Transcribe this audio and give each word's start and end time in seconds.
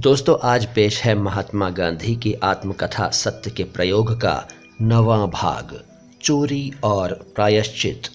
दोस्तों, 0.00 0.36
आज 0.42 0.64
पेश 0.66 1.00
है 1.02 1.14
महात्मा 1.14 1.68
गांधी 1.70 2.14
की 2.16 2.32
आत्मकथा 2.34 3.08
सत्य 3.08 3.50
के 3.50 3.64
प्रयोग 3.64 4.12
का 4.20 4.48
नवा 4.82 5.26
भाग, 5.26 5.78
चोरी 6.22 6.72
और 6.84 7.12
प्रायश्चित। 7.34 8.08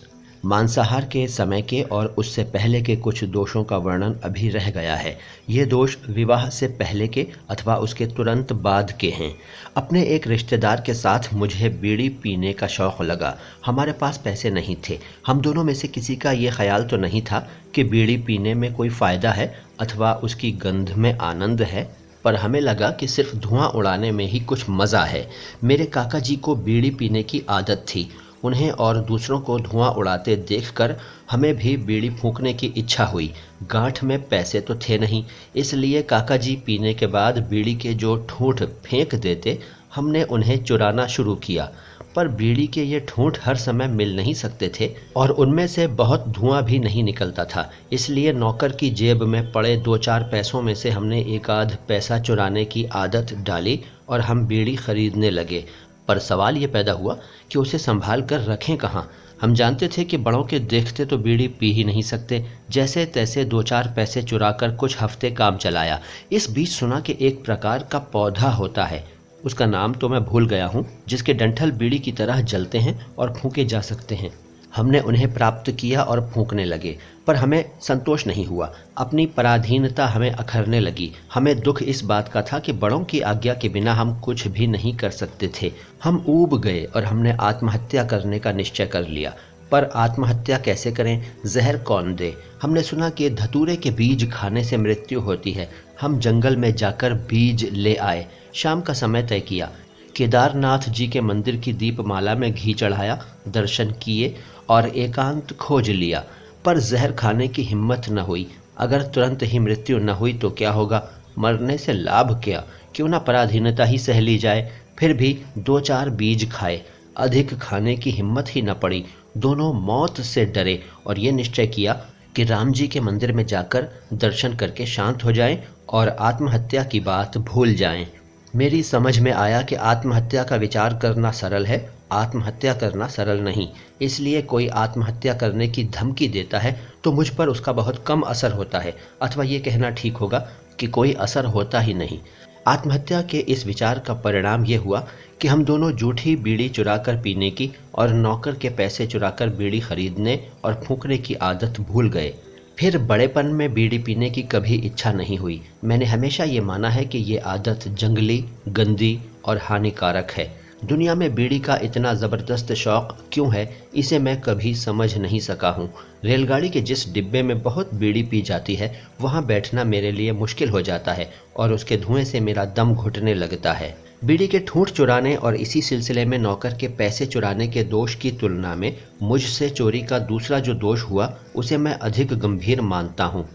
मांसाहार 0.46 1.06
के 1.06 1.28
समय 1.28 1.62
के 1.62 1.82
और 1.82 2.06
उससे 2.18 2.44
पहले 2.44 2.82
के 2.82 2.96
कुछ 2.96 3.24
दोषों 3.24 3.64
का 3.64 3.78
वर्णन 3.78 4.16
अभी 4.24 4.50
रह 4.50 4.70
गया 4.70 4.96
है। 4.96 5.18
ये 5.50 5.66
दोष 5.66 5.96
विवाह 6.10 6.50
से 6.50 6.68
पहले 6.68 7.08
के 7.08 7.28
अथवा 7.50 7.76
उसके 7.76 8.06
तुरंत 8.08 8.54
बाद 8.54 8.92
के 8.92 9.10
हैं। 9.10 9.32
अपने 9.78 10.04
एक 10.06 10.28
रिश्तेदार 10.28 10.82
के 10.86 10.94
साथ 10.94 11.34
मुझे 11.34 11.70
बीड़ी 11.82 12.10
पीने 12.24 12.54
का 12.54 12.68
शौक़ 12.68 13.04
लगा। 13.04 13.38
हमारे 13.66 13.92
पास 13.92 14.18
पैसे 14.18 14.50
नहीं 14.50 14.76
थे। 14.90 15.00
हम 15.28 15.42
दोनों 15.42 15.64
में 15.64 15.74
से 15.74 15.88
किसी 15.88 16.16
का 16.16 16.32
ये 16.32 16.52
ख्याल 16.52 16.84
तो 16.84 16.98
नहीं 16.98 17.22
था 17.22 17.48
कि 17.76 17.84
बीड़ी 17.84 18.18
पीने 18.18 18.54
में 18.54 18.74
कोई 18.74 18.90
फ़ायदा 18.90 19.32
है 19.32 19.65
अथवा 19.80 20.14
उसकी 20.14 20.52
गंध 20.52 20.92
में 20.92 21.18
आनंद 21.18 21.62
है, 21.62 21.90
पर 22.24 22.36
हमें 22.36 22.60
लगा 22.62 22.90
कि 22.92 23.08
सिर्फ़ 23.08 23.36
धुआँ 23.36 23.68
उड़ाने 23.70 24.12
में 24.12 24.26
ही 24.26 24.40
कुछ 24.40 24.66
मज़ा 24.70 25.04
है। 25.04 25.28
मेरे 25.64 25.86
काका 25.86 26.20
जी 26.20 26.36
को 26.36 26.56
बीड़ी 26.56 26.90
पीने 26.90 27.24
की 27.24 27.42
आदत 27.50 27.86
थी। 27.90 28.10
उन्हें 28.44 28.70
और 28.72 28.98
दूसरों 28.98 29.40
को 29.40 29.60
धुआँ 29.60 29.90
उड़ाते 29.92 30.36
देखकर 30.50 30.96
हमें 31.32 31.56
भी 31.58 31.76
बीड़ी 31.78 32.10
फूंकने 32.10 32.54
की 32.54 32.68
इच्छा 32.68 33.06
हुई। 33.06 33.32
गांठ 33.64 34.04
में 34.04 34.18
पैसे 34.30 34.62
तो 34.62 34.76
थे 34.80 34.98
नहीं, 34.98 35.24
इसलिए 35.56 36.02
काका 36.02 36.38
जी 36.38 36.56
पीने 36.56 36.94
के 36.94 37.08
बाद 37.08 37.38
बीड़ी 37.50 37.76
के 37.76 37.94
जो 37.94 38.16
ठूठ 38.30 38.64
फेंक 38.86 39.16
देते, 39.16 39.60
हमने 39.96 40.24
उन्हें 40.24 40.64
चुराना 40.64 41.08
शुरू 41.08 41.36
किया। 41.36 41.70
पर 42.16 42.28
बीड़ी 42.28 42.68
के 42.68 42.84
ये 42.84 43.00
ठूंठ 43.00 43.38
हर 43.44 43.56
समय 43.56 43.88
मिल 43.88 44.16
नहीं 44.16 44.34
सकते 44.34 44.72
थे 44.80 44.90
और 45.18 45.30
उनमें 45.30 45.68
से 45.68 45.88
बहुत 45.88 46.28
धुआँ 46.28 46.64
भी 46.64 46.80
नहीं 46.80 47.04
निकलता 47.04 47.46
था। 47.46 47.70
इसलिए 47.94 48.34
नौकर 48.34 48.72
की 48.72 48.90
जेब 48.90 49.24
में 49.24 49.52
पड़े 49.52 49.76
दो 49.78 49.98
चार 49.98 50.24
पैसों 50.24 50.62
में 50.62 50.76
से 50.76 50.90
हमने 50.90 51.22
एक 51.22 51.50
आध 51.50 51.78
पैसा 51.88 52.20
चुराने 52.20 52.66
की 52.66 52.86
आदत 52.86 53.34
डाली 53.34 53.80
और 54.10 54.22
हम 54.22 54.46
बीड़ी 54.48 54.76
खरीदने 54.76 55.30
लगे। 55.30 55.66
पर 56.08 56.20
सवाल 56.20 56.58
ये 56.58 56.68
पैदा 56.68 56.92
हुआ 56.92 57.18
कि 57.52 57.60
उसे 57.60 57.78
संभाल 57.78 58.22
कर 58.22 58.42
रखें 58.42 58.78
कहाँ? 58.78 59.12
हम 59.42 59.54
जानते 59.54 59.88
थे 59.88 60.04
कि 60.04 60.18
बड़ों 60.18 60.44
के 60.44 60.60
देखते 60.60 61.06
तो 61.06 61.18
बीड़ी 61.18 61.48
पी 61.48 61.72
ही 61.72 61.84
नहीं 61.84 62.02
सकते। 62.02 62.46
जैसे 62.72 63.06
तैसे 63.06 63.46
दो 63.46 63.64
चार 63.64 63.94
पैसे 63.96 64.24
चुराकर 64.24 64.76
कुछ 64.76 65.02
हफ़्ते 65.02 65.32
काम 65.32 65.58
चलाया। 65.58 66.00
इस 66.32 66.50
बीच 66.50 66.70
सुना 66.70 67.00
कि 67.00 67.18
एक 67.22 67.44
प्रकार 67.46 67.88
का 67.92 68.00
पौधा 68.00 68.50
होता 68.50 68.86
है। 68.86 69.15
उसका 69.46 69.66
नाम 69.66 69.94
तो 69.94 70.10
मैं 70.10 70.24
भूल 70.26 70.48
गया 70.48 70.68
हूँ, 70.68 70.88
जिसके 71.08 71.34
डंठल 71.34 71.72
बीड़ी 71.72 72.00
की 72.00 72.12
तरह 72.12 72.42
जलते 72.42 72.78
हैं 72.78 73.06
और 73.16 73.34
फूके 73.34 73.66
जा 73.66 73.82
सकते 73.82 74.16
हैं। 74.16 74.34
हमने 74.76 75.00
उन्हें 75.00 75.34
प्राप्त 75.34 75.72
किया 75.72 76.04
और 76.04 76.30
फूंकने 76.34 76.66
लगे, 76.66 76.98
पर 77.28 77.36
हमें 77.36 77.66
संतोष 77.82 78.28
नहीं 78.28 78.46
हुआ। 78.46 78.72
अपनी 78.98 79.26
पराधीनता 79.26 80.08
हमें 80.08 80.32
अखरने 80.32 80.80
लगी। 80.80 81.12
हमें 81.34 81.60
दुख 81.60 81.82
इस 81.84 82.04
बात 82.04 82.28
का 82.28 82.42
था 82.42 82.60
कि 82.60 82.74
बड़ों 82.74 83.04
की 83.04 83.20
आज्ञा 83.20 83.54
के 83.54 83.70
बिना 83.70 83.94
हम 83.94 84.20
कुछ 84.20 84.48
भी 84.48 84.68
नहीं 84.68 84.96
कर 84.98 85.10
सकते 85.10 85.50
थे। 85.62 85.72
हम 86.04 86.24
ऊब 86.28 86.62
गए 86.62 86.84
और 86.86 87.06
हमने 87.06 87.32
आत्महत्या 87.32 88.04
करने 88.04 88.40
का 88.40 88.52
निश्चय 88.52 88.86
कर 88.86 89.08
लिया। 89.08 89.34
पर 89.72 89.84
आत्महत्या 89.96 90.58
कैसे 90.58 90.92
करें? 90.92 91.26
जहर 91.46 91.78
कौन 91.78 92.16
दे? 92.16 92.34
हमने 92.62 92.82
सुना 92.82 93.10
कि 93.10 93.30
धतूरे 93.30 93.76
के 93.76 93.92
बीज 93.92 94.32
खाने 94.32 94.64
से 94.64 94.78
मृत्यु 94.78 95.20
होती 95.20 95.52
है। 95.52 95.70
हम 96.02 96.20
जंगल 96.20 96.58
में 96.58 96.74
जाकर 96.76 97.14
बीज 97.14 97.70
ले 97.74 97.96
आए। 97.96 98.28
शाम 98.56 98.82
का 98.82 98.94
समय 98.94 99.24
तय 99.24 99.40
किया। 99.40 99.70
केदारनाथ 100.16 100.80
जी 100.80 101.08
के 101.08 101.22
मंदिर 101.22 101.56
की 101.56 101.74
दीपमाला 101.74 102.36
में 102.36 102.52
घी 102.54 102.74
चढ़ाया, 102.74 103.26
दर्शन 103.48 103.92
किए 103.92 104.36
और 104.70 104.88
एकांत 104.88 105.54
खोज 105.54 105.90
लिया। 105.90 106.24
पर 106.66 106.80
जहर 106.80 107.12
खाने 107.12 107.48
की 107.48 107.64
हिम्मत 107.64 108.10
न 108.10 108.18
हुई। 108.18 108.48
अगर 108.78 109.02
तुरंत 109.02 109.40
ही 109.44 109.60
मृत्यु 109.60 109.98
न 109.98 110.10
हुई 110.10 110.34
तो 110.34 110.50
क्या 110.50 110.72
होगा? 110.72 111.10
मरने 111.40 111.78
से 111.78 111.94
लाभ 111.94 112.42
क्या? 112.44 112.64
क्यों 112.96 113.08
ना 113.08 113.20
पराधीनता 113.20 113.84
ही 113.84 113.98
सह 113.98 114.20
ली 114.20 114.38
जाए? 114.38 114.72
फिर 115.00 115.14
भी 115.14 115.42
दो 115.58 115.80
चार 115.80 116.10
बीज 116.10 116.52
खाए। 116.52 116.82
अधिक 117.18 117.54
खाने 117.54 117.96
की 117.96 118.12
हिम्मत 118.12 118.46
ही 118.50 118.62
न 118.62 118.74
पड़ी। 118.74 119.06
दोनों 119.38 119.74
मौत 119.74 120.22
से 120.22 120.46
डरे 120.46 120.82
और 121.08 121.20
ये 121.20 121.32
निश्चय 121.32 121.68
किया 121.68 121.94
कि 122.36 122.44
राम 122.44 122.72
जी 122.72 122.88
के 122.88 123.00
मंदिर 123.00 123.32
में 123.32 123.46
जाकर 123.46 123.88
दर्शन 124.14 124.56
करके 124.56 124.86
शांत 124.86 125.24
हो 125.24 125.32
जाएँ 125.32 125.64
और 125.90 126.10
आत्महत्या 126.10 126.84
की 126.84 127.00
बात 127.00 127.38
भूल 127.38 127.74
जाएँ। 127.74 128.08
मेरी 128.56 128.82
समझ 128.84 129.18
में 129.20 129.32
आया 129.32 129.62
कि 129.62 129.76
आत्महत्या 129.76 130.44
का 130.44 130.56
विचार 130.56 130.94
करना 130.94 131.32
सरल 131.32 131.66
है, 131.66 131.90
आत्महत्या 132.12 132.74
करना 132.74 133.08
सरल 133.08 133.40
नहीं। 133.40 133.68
इसलिए 134.02 134.42
कोई 134.44 134.68
आत्महत्या 134.68 135.34
करने 135.34 135.68
की 135.68 135.84
धमकी 135.96 136.28
देता 136.28 136.60
है 136.60 136.76
तो 137.04 137.12
मुझ 137.12 137.28
पर 137.30 137.48
उसका 137.48 137.72
बहुत 137.72 138.04
कम 138.08 138.22
असर 138.22 138.52
होता 138.52 138.80
है, 138.80 138.96
अथवा 139.22 139.44
ये 139.44 139.60
कहना 139.60 139.90
ठीक 139.92 140.18
होगा 140.18 140.40
कि 140.80 140.88
कोई 140.88 141.14
असर 141.14 141.46
होता 141.46 141.80
ही 141.80 141.94
नहीं। 141.94 142.20
आत्महत्या 142.68 143.22
के 143.22 143.40
इस 143.40 143.66
विचार 143.66 144.00
का 144.00 144.14
परिणाम 144.14 144.66
ये 144.66 144.78
हुआ 144.78 145.06
कि 145.42 145.48
हम 145.48 145.64
दोनों 145.66 145.92
जूठी 145.92 146.36
बीड़ी 146.38 146.70
चुराकर 146.70 147.22
पीने 147.22 147.50
की 147.52 147.72
और 147.96 148.14
नौकर 148.14 148.56
के 148.56 148.70
पैसे 148.70 149.08
चुराकर 149.08 149.50
बीड़ी 149.50 149.80
खरीदने 149.80 150.40
और 150.66 150.82
फूकने 150.86 151.18
की 151.18 151.34
आदत 151.44 151.80
भूल 151.82 152.10
गए। 152.10 152.34
फिर 152.80 152.98
बड़ेपन 152.98 153.46
में 153.46 153.74
बीड़ी 153.74 153.98
पीने 153.98 154.30
की 154.30 154.42
कभी 154.42 154.76
इच्छा 154.76 155.12
नहीं 155.12 155.38
हुई। 155.38 155.62
मैंने 155.84 156.06
हमेशा 156.06 156.44
ये 156.44 156.62
माना 156.62 156.90
है 156.90 157.06
कि 157.06 157.18
ये 157.18 157.38
आदत 157.38 157.88
जंगली, 157.88 158.46
गंदी 158.68 159.20
और 159.46 159.58
हानिकारक 159.58 160.32
है। 160.32 160.66
दुनिया 160.86 161.16
में 161.16 161.36
बीड़ी 161.36 161.60
का 161.60 161.78
इतना 161.78 162.14
ज़बरदस्त 162.14 162.74
शौक़ 162.74 163.14
क्यों 163.34 163.54
है, 163.56 163.78
इसे 163.96 164.20
मैं 164.20 164.42
कभी 164.42 164.74
समझ 164.76 165.18
नहीं 165.18 165.40
सका 165.40 165.70
हूँ। 165.70 165.90
रेलगाड़ी 166.24 166.70
के 166.70 166.82
जिस 166.82 167.14
डिब्बे 167.14 167.44
में 167.44 167.62
बहुत 167.62 167.94
बीड़ी 167.94 168.24
पी 168.24 168.42
जाती 168.42 168.76
है, 168.76 169.04
वहाँ 169.22 169.46
बैठना 169.46 169.84
मेरे 169.84 170.12
लिए 170.12 170.32
मुश्किल 170.32 170.70
हो 170.70 170.82
जाता 170.82 171.14
है 171.14 171.32
और 171.58 171.74
उसके 171.74 171.98
धुएँ 171.98 172.24
से 172.26 172.40
मेरा 172.40 172.66
दम 172.66 172.94
घुटने 172.96 173.34
लगता 173.34 173.74
है। 173.74 174.05
बीड़ी 174.26 174.48
के 174.48 174.60
ठूंठ 174.60 174.90
चुराने 174.90 175.36
और 175.36 175.56
इसी 175.56 175.82
सिलसिले 175.82 176.24
में 176.26 176.38
नौकर 176.40 176.74
के 176.74 176.88
पैसे 176.88 177.26
चुराने 177.26 177.68
के 177.68 177.84
दोष 177.84 178.16
की 178.16 178.32
तुलना 178.32 178.74
में 178.76 178.98
मुझसे 179.22 179.70
चोरी 179.70 180.02
का 180.02 180.20
दूसरा 180.20 180.60
जो 180.60 180.74
दोष 180.74 181.02
हुआ, 181.02 181.38
उसे 181.56 181.78
मैं 181.78 181.94
अधिक 181.94 182.34
गंभीर 182.34 182.82
मानता 182.82 183.24
हूँ। 183.24 183.46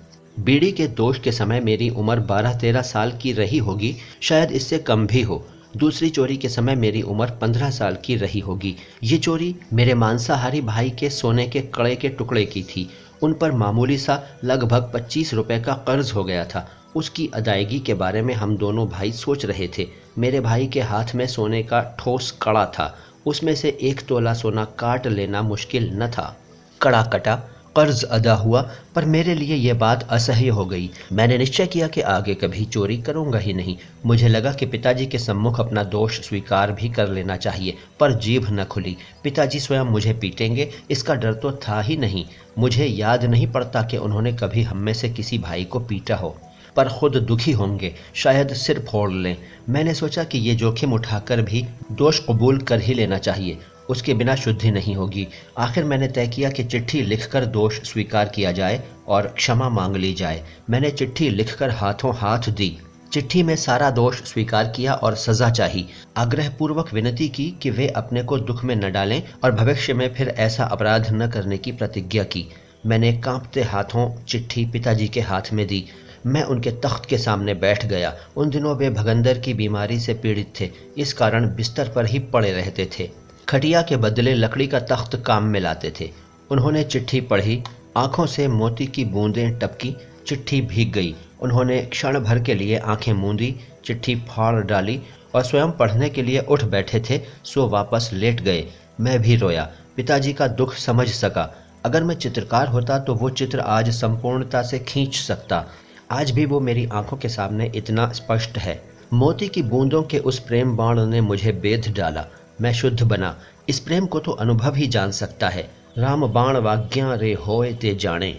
बीड़ी 0.41 0.71
के 0.73 0.87
दोष 0.87 1.19
के 1.21 1.33
समय 1.33 1.61
मेरी 1.61 1.91
उम्र 1.91 2.21
बारह 2.21 2.59
तेरह 2.59 2.83
साल 2.83 3.13
की 3.23 3.33
रही 3.33 3.59
होगी, 3.59 3.97
शायद 4.21 4.53
इससे 4.53 4.79
कम 4.79 5.07
भी 5.07 5.23
हो। 5.23 5.45
दूसरी 5.77 6.11
चोरी 6.11 6.37
के 6.37 6.49
समय 6.49 6.75
मेरी 6.75 7.03
उम्र 7.03 7.31
पंद्रह 7.31 7.71
साल 7.71 7.97
की 8.05 8.17
रही 8.17 8.41
होगी। 8.41 8.77
ये 9.03 9.19
चोरी 9.19 9.55
मेरे 9.73 9.95
मांसाहारी 9.95 10.61
भाई 10.61 10.91
के 10.91 11.11
सोने 11.11 11.49
के 11.49 11.61
कड़े 11.61 11.97
के 11.97 12.09
टुकड़े 12.09 12.45
की 12.45 12.63
थी। 12.63 12.91
उन 13.23 13.33
पर 13.33 13.53
मामूली 13.53 13.99
सा 13.99 14.23
लगभग 14.45 14.91
पच्चीस 14.95 15.35
रुपए 15.35 15.61
का 15.61 15.75
कर्ज 15.87 16.13
हो 16.13 16.25
गया 16.25 16.45
था। 16.45 16.69
उसकी 16.97 17.31
अदायगी 17.35 17.79
के 17.79 17.95
बारे 17.95 18.23
में 18.23 18.35
हम 18.35 18.57
दोनों 18.57 18.89
भाई 18.89 19.13
सोच 19.13 19.45
रहे 19.45 19.69
थे। 19.79 19.87
मेरे 20.19 20.41
भाई 20.41 20.67
के 20.67 20.81
हाथ 20.81 21.05
में 21.15 21.27
सोने 21.27 21.63
का 21.63 21.97
ठोस 21.99 22.39
कड़ा 22.43 22.67
था। 22.67 22.99
उसमें 23.27 23.55
से 23.55 23.79
एक 23.83 24.01
तोला 24.07 24.35
सोना 24.35 24.65
काट 24.65 25.07
लेना 25.07 25.43
मुश्किल 25.43 25.91
न 25.93 26.11
था। 26.11 26.37
कड़ा 26.83 27.03
कटा, 27.03 27.37
कर्ज 27.77 28.05
अदा 28.05 28.35
हुआ, 28.35 28.71
पर 28.95 29.05
मेरे 29.05 29.35
लिए 29.35 29.55
यह 29.55 29.75
बात 29.75 30.09
असह्य 30.11 30.49
हो 30.49 30.65
गई। 30.65 30.91
मैंने 31.13 31.39
निश्चय 31.39 31.67
किया 31.67 31.89
कि 31.89 32.01
आगे 32.01 32.35
कभी 32.35 32.65
चोरी 32.65 32.97
करूँगा 32.97 33.39
ही 33.39 33.53
नहीं। 33.53 33.77
मुझे 34.07 34.29
लगा 34.29 34.53
कि 34.53 34.67
पिताजी 34.67 35.07
के 35.07 35.19
सम्मुख 35.19 35.61
अपना 35.61 35.83
दोष 35.83 36.21
स्वीकार 36.21 36.73
भी 36.73 36.89
कर 36.89 37.09
लेना 37.09 37.37
चाहिए, 37.37 37.77
पर 38.01 38.13
जीभ 38.13 38.47
न 38.51 38.65
खुली। 38.65 38.97
पिताजी 39.25 39.61
स्वयं 39.61 39.85
मुझे 39.85 40.13
पीटेंगे, 40.13 40.71
इसका 40.91 41.15
डर 41.15 41.35
तो 41.35 41.53
था 41.53 41.81
ही 41.81 41.97
नहीं। 41.97 42.25
मुझे 42.59 42.87
याद 42.87 43.25
नहीं 43.25 43.47
पड़ता 43.47 43.83
कि 43.83 43.97
उन्होंने 43.97 44.33
कभी 44.33 44.63
हम 44.63 44.79
में 44.79 44.95
से 44.95 45.09
किसी 45.09 45.39
भाई 45.39 45.65
को 45.65 45.81
पीटा 45.81 46.17
हो। 46.17 46.37
पर 46.77 46.89
खुद 46.89 47.17
दुखी 47.17 47.53
होंगे। 47.53 47.95
शायद 48.15 48.55
सिर 48.55 48.87
फोड़ 48.91 49.13
लें। 49.13 49.37
मैंने 49.69 49.95
सोचा 49.95 50.25
कि 50.25 50.39
ये 50.39 50.55
जोखिम 50.55 50.93
उठाकर 50.93 51.43
भी 51.43 51.67
दोष 51.93 52.21
कबूल 52.21 52.59
कर 52.59 52.81
ही 52.81 52.95
लेना 52.95 53.19
चाहिए। 53.19 53.59
उसके 53.91 54.15
बिना 54.15 54.35
शुद्धि 54.35 54.71
नहीं 54.71 54.95
होगी। 54.95 55.29
आखिर 55.59 55.85
मैंने 55.85 56.09
तय 56.09 56.29
किया 56.29 56.51
कि 56.51 56.65
चिट्ठी 56.65 57.03
लिखकर 57.03 57.45
दोष 57.45 57.81
स्वीकार 57.81 58.29
किया 58.29 58.53
जाए 58.53 58.83
और 59.09 59.27
क्षमा 59.27 59.69
मांग 59.69 59.97
ली 59.97 60.13
जाए। 60.13 60.45
मैंने 60.71 60.91
चिट्ठी 60.91 61.29
लिखकर 61.29 61.71
हाथों 61.71 62.15
हाथ 62.15 62.51
दी। 62.51 62.79
चिट्ठी 63.13 63.43
में 63.43 63.57
सारा 63.57 63.91
दोष 63.91 64.17
स्वीकार 64.17 64.73
किया 64.77 64.95
और 64.95 65.15
सजा 65.15 65.51
चाही। 65.51 65.87
आग्रह 66.17 66.49
पूर्वक 66.49 66.95
विनती 66.95 67.29
की 67.29 67.55
कि 67.63 67.71
वे 67.71 67.89
अपने 67.89 68.23
को 68.23 68.39
दुख 68.39 68.65
में 68.65 68.77
न 68.77 68.93
डालें 68.93 69.23
और 69.45 69.53
भविष्य 69.53 69.95
में 69.95 70.15
फिर 70.15 70.29
ऐसा 70.29 70.65
अपराध 70.65 71.09
न 71.13 71.29
करने 71.29 71.59
की 71.59 71.73
प्रतिज्ञा 71.73 72.25
की। 72.25 72.47
मैंने 72.87 73.13
कांपते 73.13 73.63
हाथों 73.63 74.25
चिट्ठी 74.25 74.67
पिताजी 74.67 75.09
के 75.09 75.21
हाथ 75.21 75.43
में 75.53 75.67
दी। 75.67 75.87
मैं 76.27 76.43
उनके 76.43 76.71
तख्त 76.71 77.09
के 77.09 77.19
सामने 77.19 77.55
बैठ 77.55 77.87
गया। 77.87 78.17
उन 78.37 78.51
दिनों 78.51 78.77
वे 78.77 78.91
भगंदर 78.91 79.39
की 79.39 79.55
बीमारी 79.55 80.01
से 80.01 80.15
पीड़ित 80.15 80.53
थे। 80.61 80.71
इस 80.99 81.13
कारण 81.13 81.55
बिस्तर 81.55 81.89
पर 81.89 82.07
ही 82.07 82.19
पड़े 82.19 82.53
रहते 82.53 82.91
थे। 82.99 83.11
खटिया 83.49 83.83
के 83.83 83.97
बदले 83.97 84.35
लकड़ी 84.35 84.67
का 84.67 84.81
तख्त 84.81 85.23
काम 85.27 85.45
में 85.45 85.61
लाते 85.61 85.93
थे। 86.01 86.11
उन्होंने 86.51 86.85
चिट्ठी 86.85 87.21
पढ़ी। 87.21 87.63
आँखों 87.97 88.27
से 88.27 88.49
मोती 88.49 88.87
की 88.87 89.05
बूंदें 89.05 89.59
टपकी। 89.59 89.97
चिट्ठी 90.27 90.61
भीग 90.61 90.93
गई। 90.93 91.15
उन्होंने 91.41 91.83
क्षण 91.83 92.21
भर 92.21 92.41
के 92.41 92.55
लिए 92.55 92.79
आँखें 92.79 93.13
मूंदी, 93.13 93.57
चिट्ठी 93.85 94.15
फाड़ 94.15 94.65
डाली 94.65 95.01
और 95.35 95.43
स्वयं 95.43 95.71
पढ़ने 95.71 96.11
के 96.11 96.23
लिए 96.23 96.41
उठ 96.41 96.65
बैठे 96.65 97.01
थे। 97.01 97.21
सो 97.45 97.69
वापस 97.69 98.11
लेट 98.13 98.41
गए। 98.41 98.67
मैं 99.01 99.23
भी 99.23 99.37
रोया। 99.37 99.71
पिताजी 99.97 100.33
का 100.33 100.47
दुख 100.47 100.75
समझ 100.75 101.09
सका। 101.09 101.55
अगर 101.85 102.05
मैं 102.05 102.15
चित्रकार 102.15 102.67
होता 102.67 102.99
तो 102.99 103.15
वो 103.15 103.31
चित्र 103.31 103.61
आज 103.61 103.91
संपूर्णता 103.91 104.63
से 104.63 104.79
खींच 104.79 105.17
सकता। 105.17 105.67
आज 106.11 106.31
भी 106.31 106.45
वो 106.45 106.59
मेरी 106.61 106.87
आँखों 106.93 107.17
के 107.17 107.29
सामने 107.29 107.71
इतना 107.77 108.07
स्पष्ट 108.13 108.57
है। 108.59 108.75
मोती 109.13 109.49
की 109.49 109.63
बूंदों 109.63 110.03
के 110.03 110.19
उस 110.19 110.39
प्रेम 110.39 110.77
बाण 110.77 111.01
ने 111.07 111.21
मुझे 111.21 111.53
बेध 111.53 111.93
डाला। 111.97 112.25
मैं 112.61 112.73
शुद्ध 112.73 113.03
बना। 113.03 113.35
इस 113.69 113.79
प्रेम 113.81 114.07
को 114.07 114.21
तो 114.21 114.33
अनुभव 114.33 114.75
ही 114.75 114.87
जान 114.87 115.11
सकता 115.11 115.49
है। 115.49 115.63
राम 115.99 116.27
बाण 116.27 116.57
वाज्ञा 116.57 117.15
रे 117.15 117.33
होए 117.47 117.73
ते 117.73 117.95
जाने। 117.95 118.35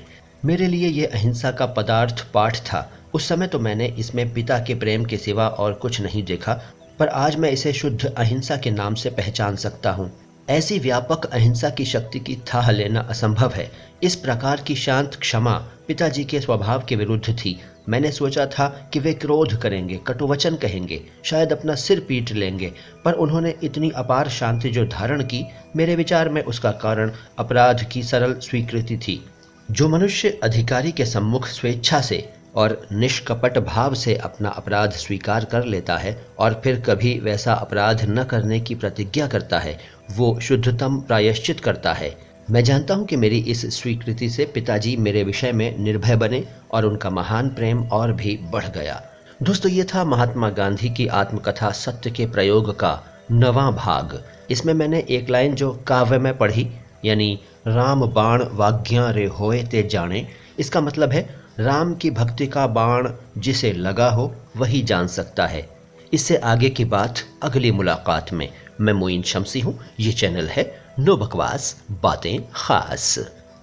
मेरे 0.45 0.67
लिए 0.67 0.87
ये 0.87 1.05
अहिंसा 1.05 1.51
का 1.51 1.65
पदार्थ 1.65 2.25
पाठ 2.33 2.57
था। 2.57 2.89
उस 3.13 3.27
समय 3.27 3.47
तो 3.47 3.59
मैंने 3.59 3.87
इसमें 3.99 4.33
पिता 4.33 4.59
के 4.59 4.75
प्रेम 4.75 5.05
के 5.05 5.17
सिवा 5.17 5.47
और 5.47 5.73
कुछ 5.73 6.01
नहीं 6.01 6.23
देखा, 6.23 6.59
पर 6.99 7.07
आज 7.07 7.35
मैं 7.35 7.51
इसे 7.51 7.73
शुद्ध 7.73 8.05
अहिंसा 8.05 8.57
के 8.57 8.71
नाम 8.71 8.95
से 8.95 9.09
पहचान 9.09 9.55
सकता 9.55 9.91
हूँ। 9.91 10.11
ऐसी 10.49 10.79
व्यापक 10.79 11.25
अहिंसा 11.25 11.69
की 11.69 11.85
शक्ति 11.85 12.19
की 12.19 12.35
थाह 12.35 12.71
लेना 12.71 12.99
असंभव 12.99 13.51
है। 13.51 13.71
इस 14.03 14.15
प्रकार 14.15 14.61
की 14.61 14.75
शांत 14.75 15.15
क्षमा 15.15 15.53
पिताजी 15.87 16.23
के 16.23 16.39
स्वभाव 16.39 16.83
के 16.89 16.95
विरुद्ध 16.95 17.33
थी। 17.33 17.59
मैंने 17.89 18.11
सोचा 18.11 18.45
था 18.45 18.89
कि 18.93 18.99
वे 18.99 19.13
क्रोध 19.13 19.61
करेंगे, 19.61 19.99
कटुवचन 20.07 20.55
कहेंगे, 20.55 21.01
शायद 21.23 21.51
अपना 21.51 21.75
सिर 21.75 21.99
पीट 21.99 22.31
लेंगे, 22.31 22.73
पर 23.05 23.13
उन्होंने 23.13 23.55
इतनी 23.63 23.89
अपार 23.89 24.29
शांति 24.29 24.69
जो 24.69 24.85
धारण 24.85 25.23
की, 25.23 25.45
मेरे 25.75 25.95
विचार 25.95 26.29
में 26.29 26.43
उसका 26.43 26.71
कारण 26.71 27.11
अपराध 27.37 27.83
की 27.83 28.03
सरल 28.03 28.33
स्वीकृति 28.33 28.97
थी। 28.97 29.25
जो 29.71 29.89
मनुष्य 29.89 30.39
अधिकारी 30.43 30.91
के 30.91 31.05
सम्मुख 31.05 31.47
स्वेच्छा 31.47 32.01
से 32.01 32.33
और 32.55 32.87
निष्कपट 32.91 33.57
भाव 33.57 33.93
से 33.93 34.15
अपना 34.15 34.49
अपराध 34.49 34.91
स्वीकार 34.91 35.45
कर 35.45 35.65
लेता 35.65 35.97
है 35.97 36.17
और 36.39 36.61
फिर 36.63 36.79
कभी 36.79 37.19
वैसा 37.19 37.53
अपराध 37.53 38.05
न 38.09 38.23
करने 38.23 38.59
की 38.59 38.75
प्रतिज्ञा 38.75 39.27
करता 39.27 39.59
है, 39.59 39.77
वो 40.11 40.39
शुद्धतम 40.39 40.99
प्रायश्चित 41.01 41.59
करता 41.59 41.93
है। 41.93 42.15
मैं 42.51 42.63
जानता 42.63 42.93
हूँ 42.93 43.05
कि 43.05 43.15
मेरी 43.15 43.37
इस 43.37 43.65
स्वीकृति 43.75 44.29
से 44.29 44.45
पिताजी 44.45 44.95
मेरे 44.97 45.23
विषय 45.23 45.51
में 45.51 45.77
निर्भय 45.77 46.15
बने 46.15 46.43
और 46.71 46.85
उनका 46.85 47.09
महान 47.09 47.49
प्रेम 47.49 47.83
और 47.83 48.13
भी 48.13 48.39
बढ़ 48.51 48.65
गया। 48.65 49.01
दोस्तों, 49.43 49.71
ये 49.71 49.83
था 49.83 50.03
महात्मा 50.03 50.49
गांधी 50.49 50.89
की 50.89 51.07
आत्मकथा 51.07 51.69
सत्य 51.71 52.11
के 52.11 52.25
प्रयोग 52.25 52.79
का 52.79 52.99
नवा 53.31 53.69
भाग। 53.71 54.23
इसमें 54.51 54.73
मैंने 54.73 55.05
एक 55.09 55.29
लाइन 55.29 55.55
जो 55.55 55.71
काव्य 55.87 56.17
में 56.17 56.37
पढ़ी, 56.37 56.67
यानी 57.05 57.39
राम 57.67 58.05
बाण 58.05 58.43
वाज्ञा 58.51 59.09
रे 59.09 59.25
होए 59.25 59.63
ते 59.63 59.83
जाने। 59.83 60.27
इसका 60.59 60.81
मतलब 60.81 61.11
है 61.11 61.40
राम 61.59 61.95
की 61.95 62.11
भक्ति 62.11 62.47
का 62.47 62.67
बाण 62.67 63.09
जिसे 63.37 63.73
लगा 63.73 64.09
हो, 64.09 64.35
वही 64.57 64.81
जान 64.81 65.07
सकता 65.07 65.47
है। 65.47 65.69
इससे 66.13 66.37
आगे 66.37 66.69
की 66.69 66.85
बात 66.85 67.15
अगली 67.43 67.71
मुलाकात 67.71 68.33
में। 68.33 68.49
मैं 68.81 68.93
मोइन 68.93 69.21
शमसी 69.21 69.59
हूँ। 69.59 69.79
ये 69.99 70.11
चैनल 70.11 70.47
है 70.47 70.81
नो 70.99 71.17
बकवास, 71.17 71.83
बातें 71.91 72.39
खास। 72.55 73.19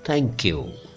Thank 0.08 0.44
you. 0.44 0.69